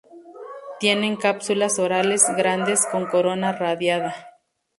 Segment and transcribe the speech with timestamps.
[0.79, 4.15] Tienen cápsulas orales grandes con corona radiada.